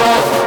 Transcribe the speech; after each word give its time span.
Oh! 0.00 0.37